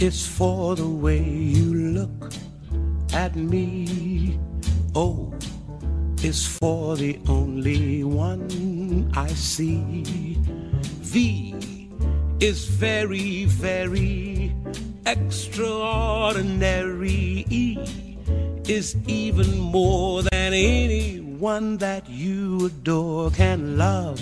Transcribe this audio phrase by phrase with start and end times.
[0.00, 2.32] is for the way you look
[3.12, 4.38] at me.
[4.94, 5.34] Oh, o
[6.22, 10.38] is for the only one I see.
[11.02, 11.54] V
[12.40, 14.54] is very, very
[15.04, 17.44] extraordinary.
[17.50, 17.76] E
[18.66, 24.18] is even more than anyone that you adore can love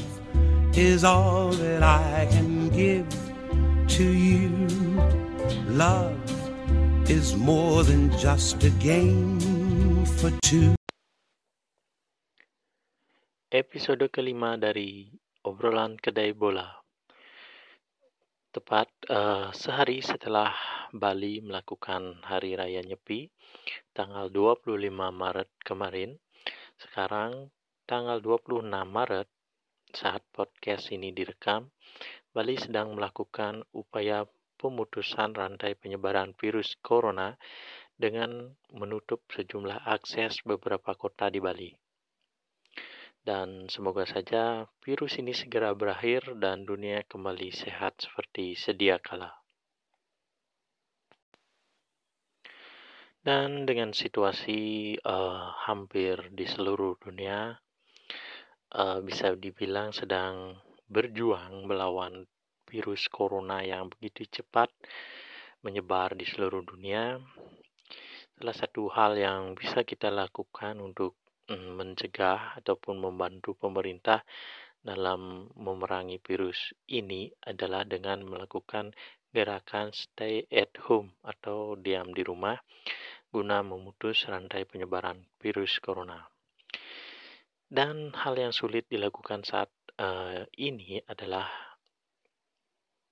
[0.76, 3.06] is all that I can give
[3.88, 4.67] to you.
[5.78, 6.18] Love
[7.06, 9.38] is more than just a game
[10.18, 10.74] for two.
[13.46, 15.06] Episode kelima dari
[15.46, 16.66] obrolan kedai bola.
[18.50, 20.50] Tepat uh, sehari setelah
[20.90, 23.30] Bali melakukan Hari Raya Nyepi,
[23.94, 26.18] tanggal 25 Maret kemarin,
[26.74, 27.54] sekarang
[27.86, 29.30] tanggal 26 Maret
[29.94, 31.70] saat podcast ini direkam,
[32.34, 34.26] Bali sedang melakukan upaya
[34.58, 37.38] pemutusan rantai penyebaran virus corona
[37.94, 41.70] dengan menutup sejumlah akses beberapa kota di Bali.
[43.22, 49.30] Dan semoga saja virus ini segera berakhir dan dunia kembali sehat seperti sedia kala.
[53.18, 57.52] Dan dengan situasi uh, hampir di seluruh dunia,
[58.72, 60.56] uh, bisa dibilang sedang
[60.88, 62.24] berjuang melawan
[62.68, 64.68] virus corona yang begitu cepat
[65.64, 67.16] menyebar di seluruh dunia.
[68.38, 71.18] Salah satu hal yang bisa kita lakukan untuk
[71.50, 74.22] mm, mencegah ataupun membantu pemerintah
[74.78, 78.94] dalam memerangi virus ini adalah dengan melakukan
[79.34, 82.56] gerakan stay at home atau diam di rumah
[83.28, 86.24] guna memutus rantai penyebaran virus corona.
[87.68, 89.68] Dan hal yang sulit dilakukan saat
[90.00, 91.67] uh, ini adalah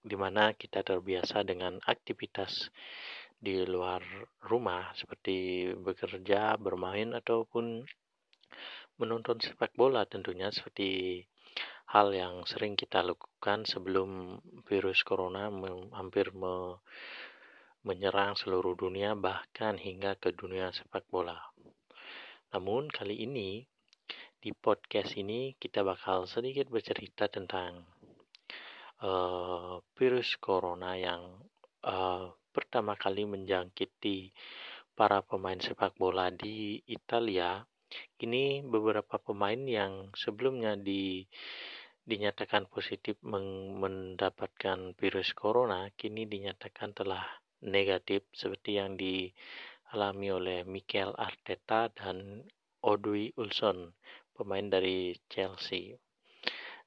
[0.07, 2.71] di mana kita terbiasa dengan aktivitas
[3.43, 4.01] di luar
[4.47, 7.83] rumah seperti bekerja, bermain ataupun
[9.03, 11.21] menonton sepak bola tentunya seperti
[11.91, 14.39] hal yang sering kita lakukan sebelum
[14.71, 15.51] virus corona
[15.99, 16.79] hampir me
[17.87, 21.39] menyerang seluruh dunia bahkan hingga ke dunia sepak bola.
[22.51, 23.63] Namun kali ini
[24.43, 27.87] di podcast ini kita bakal sedikit bercerita tentang
[29.03, 31.23] uh, virus corona yang
[31.85, 34.33] uh, pertama kali menjangkiti
[34.97, 37.61] para pemain sepak bola di Italia.
[38.17, 41.23] Ini beberapa pemain yang sebelumnya di
[42.07, 47.23] dinyatakan positif mendapatkan virus corona, kini dinyatakan telah
[47.67, 52.47] negatif seperti yang dialami oleh Mikel Arteta dan
[52.87, 53.91] Odoi Ulson,
[54.39, 55.99] pemain dari Chelsea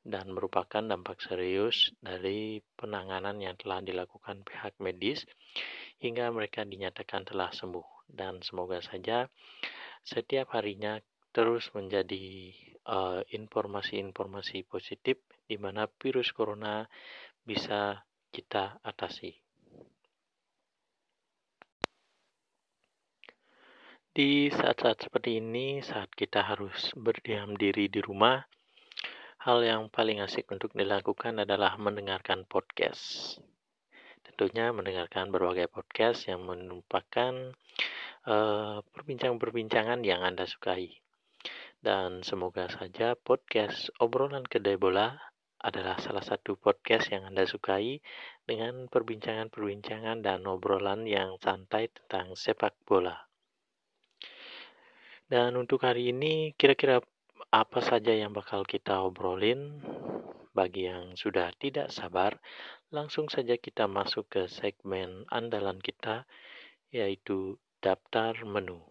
[0.09, 5.29] dan merupakan dampak serius dari penanganan yang telah dilakukan pihak medis
[6.01, 9.29] hingga mereka dinyatakan telah sembuh dan semoga saja
[10.01, 10.97] setiap harinya
[11.29, 12.49] terus menjadi
[12.81, 16.89] eh, informasi-informasi uh, positif di mana virus corona
[17.45, 18.01] bisa
[18.33, 19.33] kita atasi.
[24.09, 28.41] Di saat-saat seperti ini, saat kita harus berdiam diri di rumah,
[29.39, 33.35] hal yang paling asik untuk dilakukan adalah mendengarkan podcast.
[34.19, 37.55] Tentunya mendengarkan berbagai podcast yang merupakan
[38.27, 40.91] uh, perbincangan-perbincangan yang Anda sukai.
[41.79, 45.15] Dan semoga saja podcast obrolan kedai bola
[45.63, 48.03] adalah salah satu podcast yang Anda sukai
[48.43, 53.15] dengan perbincangan-perbincangan dan obrolan yang santai tentang sepak bola.
[55.31, 56.99] Dan untuk hari ini kira-kira
[57.49, 59.81] apa saja yang bakal kita obrolin?
[60.53, 62.37] Bagi yang sudah tidak sabar,
[62.93, 66.29] langsung saja kita masuk ke segmen andalan kita
[66.93, 68.85] yaitu daftar menu.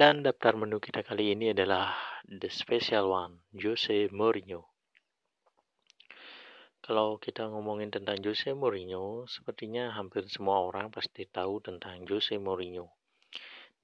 [0.00, 1.92] Dan daftar menu kita kali ini adalah
[2.24, 4.64] The Special One, Jose Mourinho.
[6.80, 12.88] Kalau kita ngomongin tentang Jose Mourinho, sepertinya hampir semua orang pasti tahu tentang Jose Mourinho,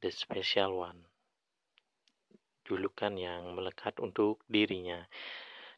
[0.00, 1.04] The Special One.
[2.64, 5.04] Julukan yang melekat untuk dirinya,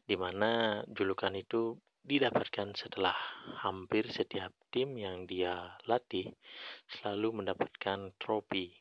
[0.07, 1.75] di mana julukan itu
[2.07, 3.19] didapatkan setelah
[3.59, 6.31] hampir setiap tim yang dia latih
[6.87, 8.79] selalu mendapatkan trofi,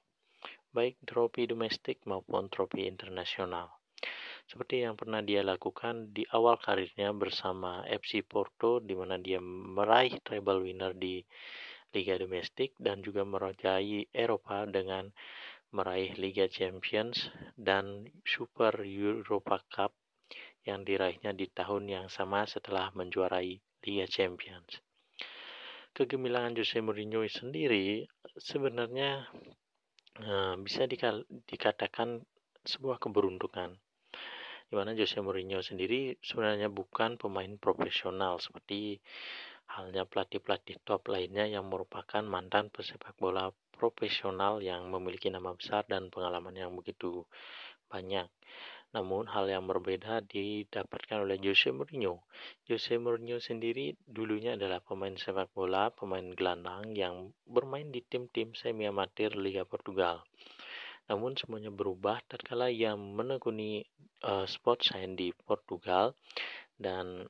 [0.72, 3.72] baik trofi domestik maupun trofi internasional.
[4.48, 10.16] Seperti yang pernah dia lakukan di awal karirnya bersama FC Porto di mana dia meraih
[10.24, 11.20] treble winner di
[11.92, 15.08] Liga Domestik dan juga merajai Eropa dengan
[15.72, 19.92] meraih Liga Champions dan Super Europa Cup
[20.64, 24.80] yang diraihnya di tahun yang sama setelah menjuarai Liga Champions.
[25.92, 28.04] Kegemilangan Jose Mourinho sendiri
[28.36, 29.28] sebenarnya
[30.24, 32.22] uh, bisa dikatakan
[32.66, 33.78] sebuah keberuntungan
[34.68, 39.00] di mana Jose Mourinho sendiri sebenarnya bukan pemain profesional seperti
[39.68, 46.12] halnya pelatih-pelatih top lainnya yang merupakan mantan pesepak bola profesional yang memiliki nama besar dan
[46.12, 47.24] pengalaman yang begitu
[47.88, 48.28] banyak.
[48.88, 52.24] Namun hal yang berbeda didapatkan oleh Jose Mourinho.
[52.64, 58.88] Jose Mourinho sendiri dulunya adalah pemain sepak bola, pemain gelandang yang bermain di tim-tim semi
[58.88, 60.24] amatir Liga Portugal.
[61.08, 63.80] Namun semuanya berubah tatkala ia menekuni
[64.24, 66.12] uh, sport science di Portugal
[66.76, 67.24] dan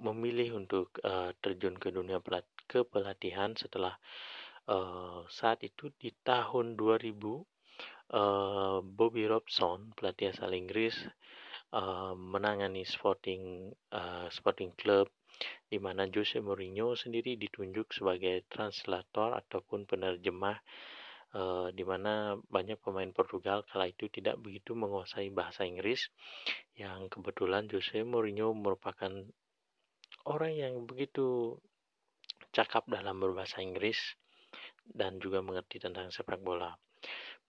[0.00, 3.96] memilih untuk uh, terjun ke dunia pelat kepelatihan setelah
[4.68, 7.16] uh, saat itu di tahun 2000
[8.82, 10.98] Bobby Robson pelatih asal Inggris
[12.18, 13.70] menangani Sporting
[14.34, 15.06] Sporting Club
[15.70, 20.58] di mana Jose Mourinho sendiri ditunjuk sebagai translator ataupun penerjemah
[21.34, 26.10] uh, di mana banyak pemain Portugal kala itu tidak begitu menguasai bahasa Inggris
[26.74, 29.10] yang kebetulan Jose Mourinho merupakan
[30.26, 31.56] orang yang begitu
[32.50, 34.18] cakap dalam berbahasa Inggris
[34.90, 36.74] dan juga mengerti tentang sepak bola.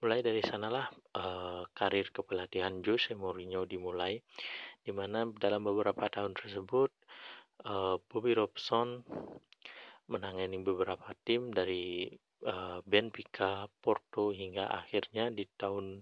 [0.02, 4.18] Mulai dari sanalah uh, karir kepelatihan Jose Mourinho dimulai,
[4.82, 6.90] di mana dalam beberapa tahun tersebut
[7.70, 9.06] uh, Bobby Robson
[10.10, 12.10] menangani beberapa tim dari
[12.50, 16.02] uh, Benfica, Porto hingga akhirnya di tahun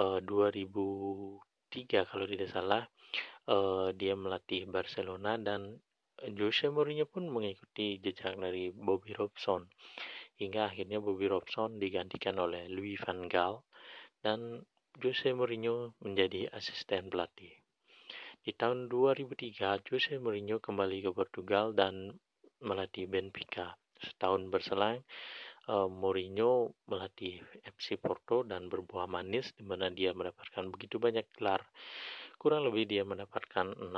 [0.00, 2.88] uh, 2003 kalau tidak salah
[3.52, 5.76] uh, dia melatih Barcelona dan
[6.32, 9.68] Jose Mourinho pun mengikuti jejak dari Bobby Robson
[10.40, 13.62] hingga akhirnya Bobby Robson digantikan oleh Louis van Gaal
[14.20, 14.62] dan
[14.98, 17.50] Jose Mourinho menjadi asisten pelatih.
[18.44, 22.14] Di tahun 2003, Jose Mourinho kembali ke Portugal dan
[22.62, 23.74] melatih Benfica.
[23.98, 25.00] Setahun berselang,
[25.68, 31.64] uh, Mourinho melatih FC Porto dan berbuah manis di mana dia mendapatkan begitu banyak gelar
[32.44, 33.88] kurang lebih dia mendapatkan 6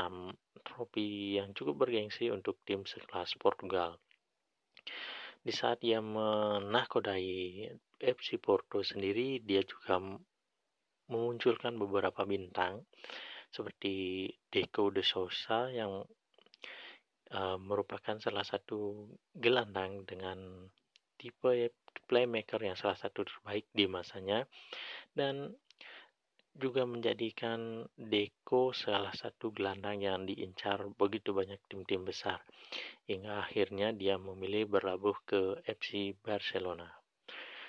[0.62, 3.99] trofi yang cukup bergengsi untuk tim sekelas Portugal.
[5.47, 7.71] Di saat ia menahkodai
[8.03, 10.03] FC Porto sendiri, dia juga
[11.07, 12.83] memunculkan beberapa bintang
[13.55, 16.03] seperti Deco de Sousa yang
[17.31, 19.07] uh, merupakan salah satu
[19.39, 20.67] gelandang dengan
[21.15, 21.71] tipe
[22.11, 24.51] playmaker yang salah satu terbaik di masanya.
[25.15, 25.55] Dan
[26.56, 32.41] juga menjadikan Deco salah satu gelandang yang diincar begitu banyak tim-tim besar.
[33.05, 36.88] Hingga akhirnya dia memilih berlabuh ke FC Barcelona.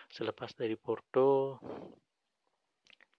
[0.07, 1.60] Selepas dari Porto,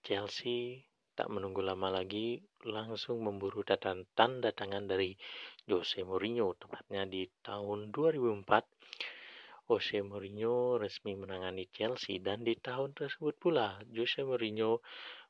[0.00, 0.80] Chelsea
[1.12, 5.12] tak menunggu lama lagi langsung memburu tanda, tanda tangan dari
[5.68, 13.36] Jose Mourinho tepatnya di tahun 2004 Jose Mourinho resmi menangani Chelsea dan di tahun tersebut
[13.36, 14.80] pula Jose Mourinho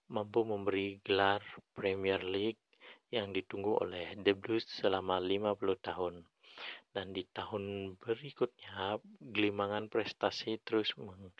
[0.08, 1.44] mampu memberi gelar
[1.76, 2.60] Premier League
[3.08, 6.24] yang ditunggu oleh The Blues selama 50 tahun.
[6.92, 11.30] Dan di tahun berikutnya, gelimangan prestasi terus meng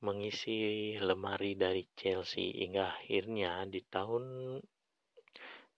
[0.00, 4.56] mengisi lemari dari Chelsea hingga akhirnya di tahun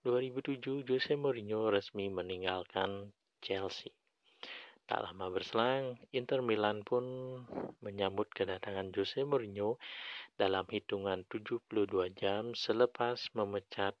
[0.07, 3.11] 2007 Jose Mourinho resmi meninggalkan
[3.43, 3.91] Chelsea.
[4.83, 7.03] Tak lama berselang, Inter Milan pun
[7.83, 9.79] menyambut kedatangan Jose Mourinho
[10.33, 13.93] dalam hitungan 72 jam selepas memecat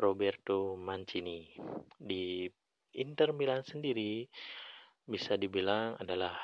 [0.00, 1.52] Roberto Mancini.
[2.00, 2.48] Di
[2.96, 4.24] Inter Milan sendiri
[5.04, 6.34] bisa dibilang adalah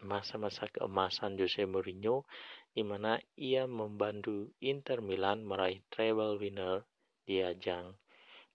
[0.00, 2.24] masa-masa keemasan Jose Mourinho
[2.72, 6.88] di mana ia membantu Inter Milan meraih treble winner
[7.24, 7.96] di ajang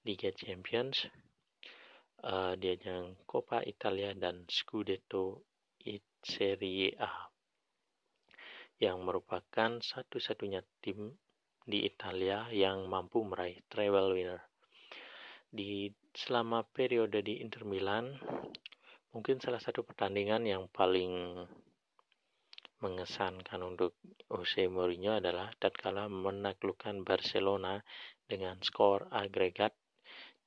[0.05, 1.05] Liga Champions,
[2.25, 5.45] uh, di ajang Coppa Italia dan Scudetto
[6.19, 7.31] Serie A
[8.79, 11.19] yang merupakan satu-satunya tim
[11.67, 14.41] di Italia yang mampu meraih treble winner.
[15.51, 18.15] Di selama periode di Inter Milan,
[19.11, 21.35] mungkin salah satu pertandingan yang paling
[22.79, 23.99] mengesankan untuk
[24.31, 27.83] Jose Mourinho adalah tatkala menaklukkan Barcelona
[28.23, 29.75] dengan skor agregat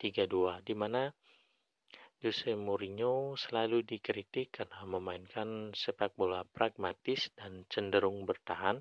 [0.00, 1.12] 3-2 di mana
[2.22, 8.78] Jose Mourinho selalu dikritik karena memainkan sepak bola pragmatis dan cenderung bertahan,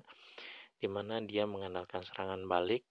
[0.78, 2.86] di mana dia mengandalkan serangan balik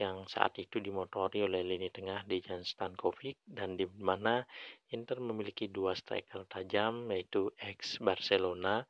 [0.00, 4.48] yang saat itu dimotori oleh lini tengah Dejan Stankovic dan di mana
[4.88, 8.88] Inter memiliki dua striker tajam yaitu ex Barcelona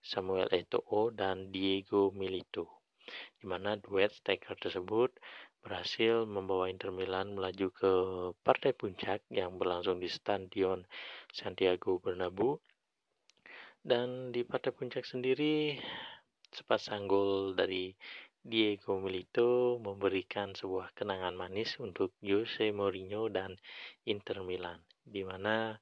[0.00, 2.80] Samuel Eto'o dan Diego Milito
[3.38, 5.10] di mana duet striker tersebut
[5.60, 7.92] berhasil membawa Inter Milan melaju ke
[8.40, 10.82] partai puncak yang berlangsung di Stadion
[11.30, 12.58] Santiago Bernabeu.
[13.80, 15.76] Dan di partai puncak sendiri,
[16.52, 17.92] sepasang gol dari
[18.40, 23.56] Diego Milito memberikan sebuah kenangan manis untuk Jose Mourinho dan
[24.08, 25.76] Inter Milan, di mana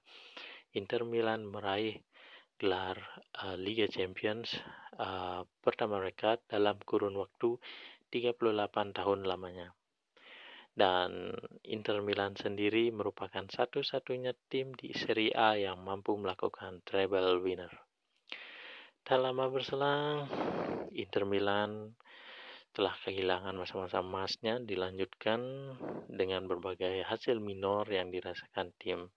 [0.75, 2.03] Inter Milan meraih
[2.59, 2.99] gelar
[3.39, 4.51] uh, Liga Champions
[4.99, 7.55] uh, pertama mereka dalam kurun waktu
[8.09, 9.75] 38 tahun lamanya.
[10.79, 11.35] Dan
[11.67, 17.73] Inter Milan sendiri merupakan satu-satunya tim di Serie A yang mampu melakukan treble winner.
[19.03, 20.31] Tak lama berselang,
[20.95, 21.99] Inter Milan
[22.71, 25.43] telah kehilangan masa-masa emasnya dilanjutkan
[26.07, 29.11] dengan berbagai hasil minor yang dirasakan tim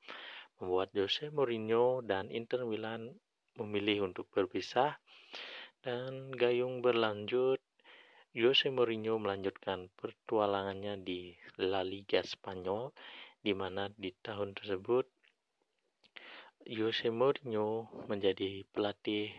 [0.58, 3.14] membuat Jose Mourinho dan Inter Milan
[3.62, 4.98] memilih untuk berpisah
[5.86, 7.61] dan gayung berlanjut
[8.32, 12.96] Jose Mourinho melanjutkan pertualangannya di La Liga Spanyol,
[13.44, 15.04] di mana di tahun tersebut
[16.64, 19.36] Jose Mourinho menjadi pelatih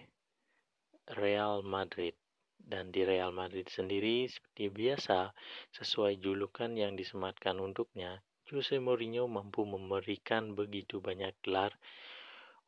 [1.16, 2.12] Real Madrid.
[2.60, 5.32] Dan di Real Madrid sendiri, seperti biasa,
[5.72, 11.72] sesuai julukan yang disematkan untuknya, Jose Mourinho mampu memberikan begitu banyak gelar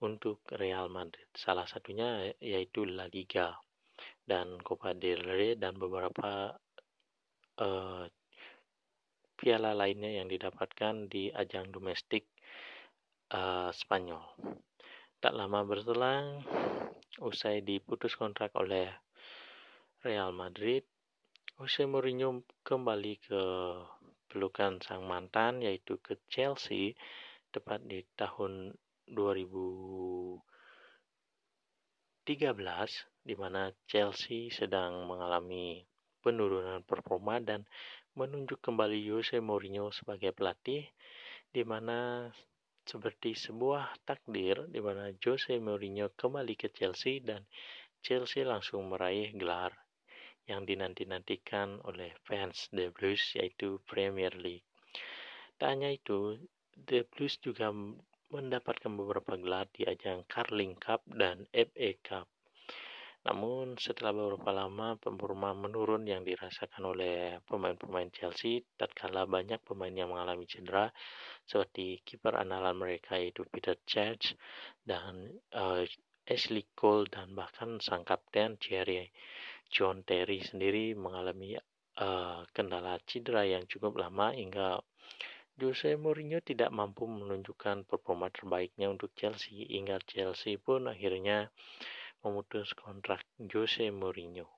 [0.00, 1.28] untuk Real Madrid.
[1.36, 3.60] Salah satunya yaitu La Liga
[4.24, 6.52] dan Copa del Rey dan beberapa
[7.60, 8.04] uh,
[9.36, 12.24] piala lainnya yang didapatkan di ajang domestik
[13.36, 14.24] uh, Spanyol.
[15.20, 16.44] Tak lama berselang,
[17.20, 18.88] usai diputus kontrak oleh
[20.04, 20.84] Real Madrid,
[21.56, 23.42] Jose Mourinho kembali ke
[24.26, 26.98] pelukan sang mantan yaitu ke Chelsea
[27.54, 28.74] tepat di tahun
[32.24, 35.84] 2013 di mana Chelsea sedang mengalami
[36.24, 37.68] penurunan performa dan
[38.16, 40.88] menunjuk kembali Jose Mourinho sebagai pelatih
[41.52, 42.32] di mana
[42.88, 47.44] seperti sebuah takdir di mana Jose Mourinho kembali ke Chelsea dan
[48.00, 49.76] Chelsea langsung meraih gelar
[50.48, 54.64] yang dinanti-nantikan oleh fans The Blues yaitu Premier League.
[55.60, 56.40] Tak hanya itu,
[56.72, 57.68] The Blues juga
[58.34, 62.26] mendapatkan beberapa gelar di ajang Carling Cup dan FA Cup.
[63.24, 70.12] Namun setelah beberapa lama performa menurun yang dirasakan oleh pemain-pemain Chelsea tatkala banyak pemain yang
[70.12, 70.92] mengalami cedera
[71.40, 74.36] seperti kiper andalan mereka yaitu Peter Cech
[74.84, 75.80] dan uh,
[76.28, 79.08] Ashley Cole dan bahkan sang kapten Thierry
[79.72, 81.56] John Terry sendiri mengalami
[81.96, 84.84] uh, kendala cedera yang cukup lama hingga
[85.54, 91.46] Jose Mourinho tidak mampu menunjukkan performa terbaiknya untuk Chelsea hingga Chelsea pun akhirnya
[92.26, 94.50] memutus kontrak Jose Mourinho.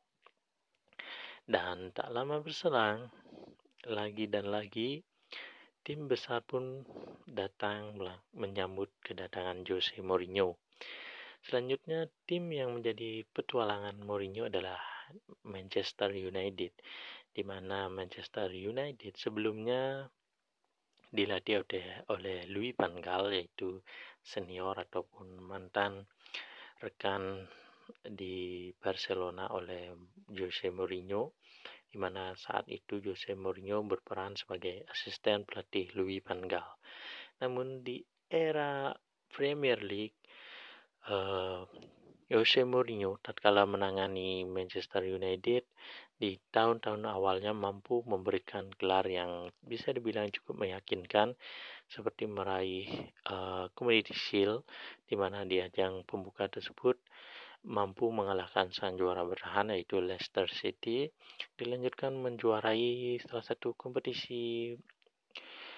[1.45, 3.12] Dan tak lama berselang,
[3.85, 5.05] lagi dan lagi,
[5.85, 6.83] tim besar pun
[7.29, 8.00] datang
[8.33, 10.57] menyambut kedatangan Jose Mourinho.
[11.45, 14.81] Selanjutnya, tim yang menjadi petualangan Mourinho adalah
[15.47, 16.73] Manchester United,
[17.31, 20.11] di mana Manchester United sebelumnya
[21.10, 23.80] dilatih oleh, oleh Louis van Gaal yaitu
[24.22, 26.06] senior ataupun mantan
[26.82, 27.46] rekan
[28.02, 29.94] di Barcelona oleh
[30.34, 31.38] Jose Mourinho
[31.86, 36.66] di mana saat itu Jose Mourinho berperan sebagai asisten pelatih Louis van Gaal.
[37.40, 38.90] Namun di era
[39.30, 40.18] Premier League
[41.08, 41.62] uh,
[42.26, 45.62] Jose Mourinho tatkala menangani Manchester United
[46.16, 51.37] di tahun-tahun awalnya mampu memberikan gelar yang bisa dibilang cukup meyakinkan
[51.87, 52.88] seperti meraih
[53.28, 54.64] uh, Community Shield
[55.04, 56.96] di mana di ajang pembuka tersebut
[57.66, 61.11] mampu mengalahkan sang juara bertahan yaitu Leicester City
[61.58, 64.73] dilanjutkan menjuarai salah satu kompetisi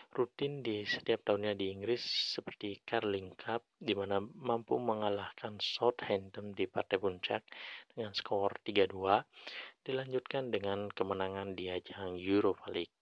[0.09, 2.01] rutin di setiap tahunnya di Inggris
[2.33, 7.45] seperti Carling Cup di mana mampu mengalahkan Southampton di partai puncak
[7.93, 8.89] dengan skor 3-2
[9.87, 12.95] dilanjutkan dengan kemenangan di ajang Europa League.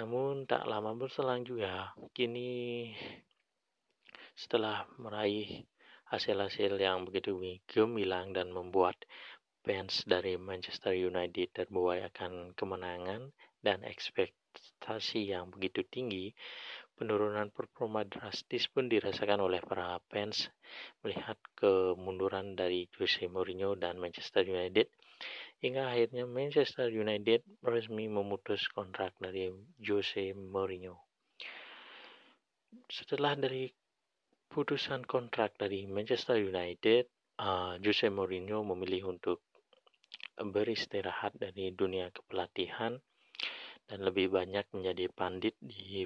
[0.00, 2.92] Namun tak lama berselang juga kini
[4.32, 5.64] setelah meraih
[6.08, 7.36] hasil-hasil yang begitu
[7.68, 8.96] gemilang dan membuat
[9.62, 13.32] fans dari Manchester United terbuai akan kemenangan
[13.62, 16.34] dan expect prestasi yang begitu tinggi,
[16.92, 20.52] penurunan performa drastis pun dirasakan oleh para fans
[21.00, 24.92] melihat kemunduran dari Jose Mourinho dan Manchester United
[25.62, 29.46] hingga akhirnya Manchester United resmi memutus kontrak dari
[29.78, 30.98] Jose Mourinho.
[32.90, 33.70] Setelah dari
[34.50, 37.06] putusan kontrak dari Manchester United,
[37.38, 39.46] uh, Jose Mourinho memilih untuk
[40.34, 42.98] beristirahat dari dunia kepelatihan
[43.86, 46.02] dan lebih banyak menjadi pandit di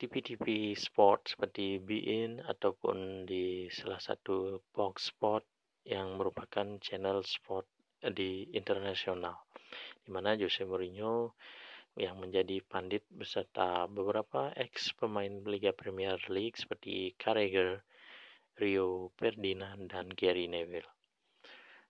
[0.00, 5.44] TV-TV sport seperti Bein ataupun di salah satu box sport
[5.84, 7.68] yang merupakan channel sport
[8.10, 9.36] di internasional
[10.02, 11.38] di mana Jose Mourinho
[11.94, 17.84] yang menjadi pandit beserta beberapa ex pemain Liga Premier League seperti Carragher,
[18.58, 20.88] Rio Ferdinand, dan Gary Neville.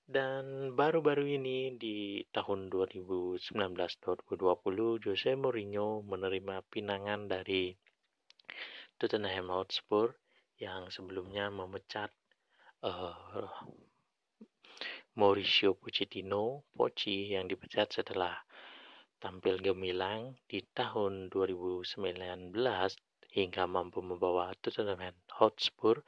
[0.03, 7.71] Dan baru-baru ini di tahun 2019-2020 Jose Mourinho menerima pinangan dari
[8.99, 10.11] Tottenham Hotspur
[10.59, 12.11] yang sebelumnya memecat
[12.83, 13.47] uh,
[15.13, 18.33] Mauricio Pochettino, Pochi yang dipecat setelah
[19.21, 22.57] tampil gemilang di tahun 2019
[23.29, 26.01] hingga mampu membawa Tottenham Hotspur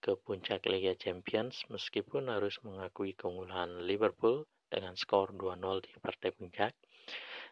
[0.00, 6.72] ke puncak Liga Champions meskipun harus mengakui keunggulan Liverpool dengan skor 2-0 di partai puncak.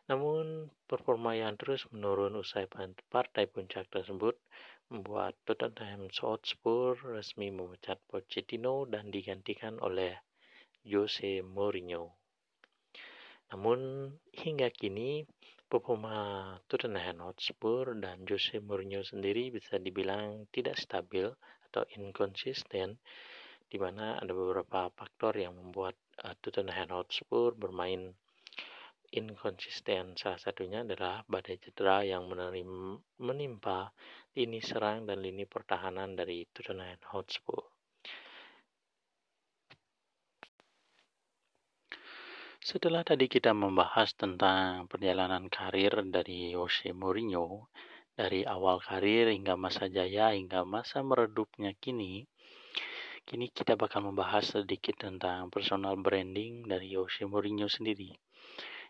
[0.09, 2.65] Namun, performa yang terus menurun usai
[3.13, 4.33] partai puncak tersebut
[4.89, 10.17] membuat Tottenham Hotspur resmi memecat Pochettino dan digantikan oleh
[10.85, 12.17] Jose Mourinho.
[13.51, 15.27] Namun, hingga kini,
[15.71, 21.31] performa Tottenham Hotspur dan Jose Mourinho sendiri bisa dibilang tidak stabil
[21.71, 22.99] atau inkonsisten,
[23.71, 25.95] di mana ada beberapa faktor yang membuat
[26.27, 28.11] uh, Tottenham Hotspur bermain
[29.15, 30.19] inkonsisten.
[30.19, 33.95] Salah satunya adalah badai cedera yang menerima, menimpa
[34.35, 37.70] lini serang dan lini pertahanan dari Tottenham Hotspur.
[42.61, 47.73] Setelah tadi kita membahas tentang perjalanan karir dari Jose Mourinho,
[48.13, 52.29] dari awal karir hingga masa jaya hingga masa meredupnya kini,
[53.25, 58.13] kini kita bakal membahas sedikit tentang personal branding dari Jose Mourinho sendiri.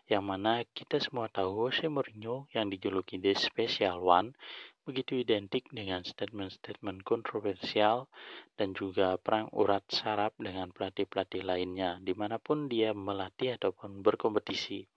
[0.03, 4.35] Yang mana kita semua tahu Jose Mourinho yang dijuluki The Special One
[4.81, 8.09] begitu identik dengan statement-statement kontroversial
[8.57, 14.89] dan juga perang urat saraf dengan pelatih-pelatih lainnya di mana pun dia melatih ataupun berkompetisi.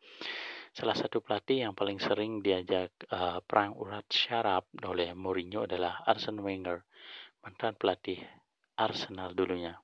[0.75, 6.42] Salah satu pelatih yang paling sering diajak uh, perang urat syaraf oleh Mourinho adalah Arsene
[6.42, 6.83] Wenger,
[7.44, 8.18] mantan pelatih
[8.75, 9.79] Arsenal dulunya.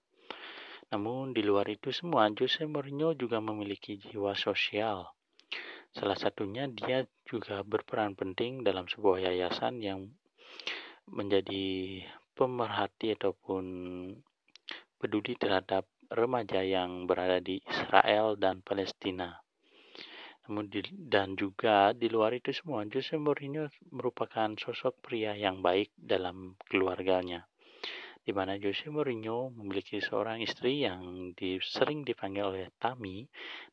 [0.90, 5.06] Namun di luar itu semua, Jose Mourinho juga memiliki jiwa sosial
[5.90, 10.06] Salah satunya dia juga berperan penting dalam sebuah yayasan yang
[11.10, 12.00] menjadi
[12.38, 13.64] pemerhati ataupun
[15.02, 19.42] peduli terhadap remaja yang berada di Israel dan Palestina.
[20.46, 20.70] Namun
[21.10, 27.49] dan juga di luar itu semua, Jose Mourinho merupakan sosok pria yang baik dalam keluarganya
[28.20, 33.24] di mana Jose Mourinho memiliki seorang istri yang di, sering dipanggil oleh Tami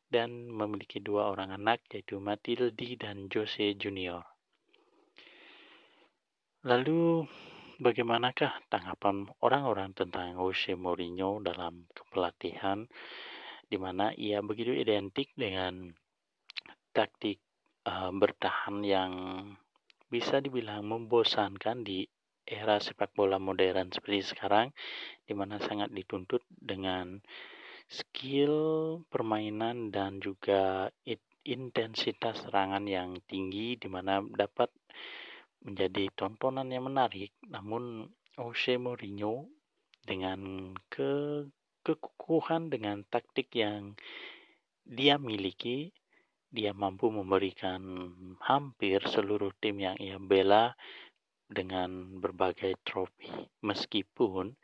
[0.08, 4.24] dan memiliki dua orang anak yaitu Matildi dan Jose Junior.
[6.64, 7.28] Lalu
[7.78, 12.82] bagaimanakah tanggapan orang-orang tentang Jose Mourinho dalam kepelatihan
[13.68, 15.92] di mana ia begitu identik dengan
[16.90, 17.38] taktik
[17.84, 19.12] uh, bertahan yang
[20.08, 22.08] bisa dibilang membosankan di
[22.48, 24.72] era sepak bola modern seperti sekarang
[25.28, 27.20] di mana sangat dituntut dengan
[27.88, 28.56] skill
[29.12, 30.88] permainan dan juga
[31.44, 34.72] intensitas serangan yang tinggi di mana dapat
[35.64, 37.32] menjadi tontonan yang menarik.
[37.48, 39.48] Namun Jose Mourinho
[40.04, 41.44] dengan ke
[41.84, 43.96] kekukuhan dengan taktik yang
[44.84, 45.92] dia miliki
[46.48, 47.80] dia mampu memberikan
[48.40, 50.72] hampir seluruh tim yang ia bela
[51.48, 53.32] dengan berbagai trofi.
[53.64, 54.54] Meskipun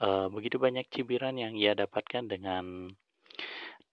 [0.00, 2.90] uh, begitu banyak cibiran yang ia dapatkan dengan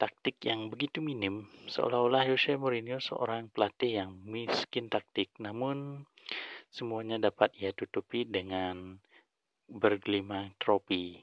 [0.02, 6.10] taktik yang begitu minim seolah-olah Jose Mourinho seorang pelatih yang miskin taktik namun
[6.74, 8.98] semuanya dapat ia tutupi dengan
[9.70, 11.22] bergelimang trofi